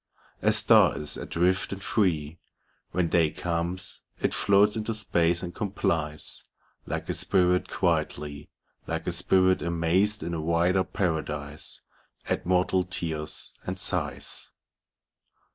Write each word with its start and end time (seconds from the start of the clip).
A 0.41 0.51
star 0.51 0.97
is 0.97 1.15
adrift 1.15 1.71
and 1.71 1.83
free. 1.83 2.39
When 2.89 3.07
day 3.07 3.29
comes, 3.29 4.01
it 4.19 4.33
floats 4.33 4.75
into 4.75 4.95
space 4.95 5.43
and 5.43 5.53
com 5.53 5.73
plies; 5.73 6.43
Like 6.87 7.07
a 7.07 7.13
spirit 7.13 7.67
quietly, 7.69 8.49
Like 8.87 9.05
a 9.05 9.11
spirit, 9.11 9.61
amazed 9.61 10.23
in 10.23 10.33
a 10.33 10.41
wider 10.41 10.83
paradise 10.83 11.83
At 12.27 12.47
mortal 12.47 12.83
tears 12.83 13.53
and 13.67 13.77
sighs. 13.77 14.49